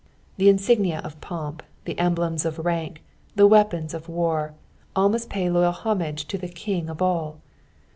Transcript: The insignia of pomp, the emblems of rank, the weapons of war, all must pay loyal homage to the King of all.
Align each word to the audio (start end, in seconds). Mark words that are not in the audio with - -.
The 0.37 0.49
insignia 0.49 0.97
of 1.03 1.21
pomp, 1.21 1.61
the 1.85 1.99
emblems 1.99 2.43
of 2.43 2.57
rank, 2.65 3.03
the 3.35 3.45
weapons 3.45 3.93
of 3.93 4.09
war, 4.09 4.55
all 4.95 5.09
must 5.09 5.29
pay 5.29 5.47
loyal 5.47 5.73
homage 5.73 6.25
to 6.29 6.39
the 6.39 6.49
King 6.49 6.89
of 6.89 7.03
all. 7.03 7.39